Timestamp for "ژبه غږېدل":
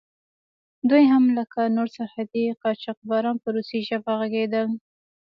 3.89-4.67